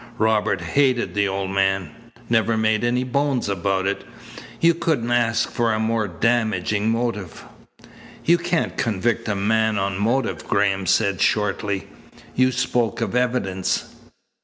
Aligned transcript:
Robert 0.17 0.61
hated 0.61 1.13
the 1.13 1.27
old 1.27 1.51
man 1.51 1.91
never 2.27 2.57
made 2.57 2.83
any 2.83 3.03
bones 3.03 3.47
about 3.47 3.85
it. 3.85 4.03
You 4.59 4.73
couldn't 4.73 5.11
ask 5.11 5.51
for 5.51 5.71
a 5.71 5.79
more 5.79 6.07
damaging 6.07 6.89
motive." 6.89 7.45
"You 8.25 8.39
can't 8.39 8.77
convict 8.77 9.27
a 9.27 9.35
man 9.35 9.77
on 9.77 9.99
motive," 9.99 10.47
Graham 10.47 10.87
said 10.87 11.21
shortly. 11.21 11.87
"You 12.33 12.51
spoke 12.51 12.99
of 12.99 13.15
evidence." 13.15 13.93